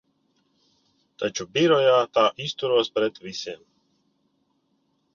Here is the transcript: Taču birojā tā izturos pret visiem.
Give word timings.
Taču 1.25 1.47
birojā 1.59 2.01
tā 2.19 2.25
izturos 2.49 2.93
pret 2.99 3.23
visiem. 3.29 3.65